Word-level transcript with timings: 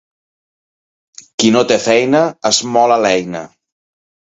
Qui 1.43 1.51
no 1.57 1.61
té 1.73 1.79
feina, 1.85 2.23
esmola 2.53 3.01
l'eina. 3.05 3.47